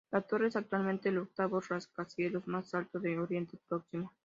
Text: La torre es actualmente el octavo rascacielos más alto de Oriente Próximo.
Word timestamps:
La 0.09 0.19
torre 0.23 0.47
es 0.47 0.55
actualmente 0.55 1.09
el 1.09 1.19
octavo 1.19 1.59
rascacielos 1.61 2.47
más 2.47 2.73
alto 2.73 2.99
de 2.99 3.19
Oriente 3.19 3.59
Próximo. 3.69 4.11